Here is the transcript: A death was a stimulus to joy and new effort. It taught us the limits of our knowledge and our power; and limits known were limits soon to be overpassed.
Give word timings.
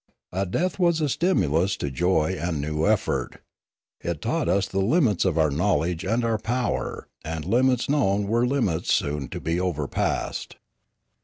A 0.31 0.47
death 0.47 0.79
was 0.79 0.99
a 0.99 1.07
stimulus 1.07 1.77
to 1.77 1.91
joy 1.91 2.35
and 2.35 2.59
new 2.59 2.87
effort. 2.87 3.39
It 3.99 4.19
taught 4.19 4.49
us 4.49 4.65
the 4.67 4.79
limits 4.79 5.25
of 5.25 5.37
our 5.37 5.51
knowledge 5.51 6.03
and 6.03 6.25
our 6.25 6.39
power; 6.39 7.07
and 7.23 7.45
limits 7.45 7.87
known 7.87 8.25
were 8.25 8.47
limits 8.47 8.91
soon 8.91 9.27
to 9.27 9.39
be 9.39 9.59
overpassed. 9.59 10.55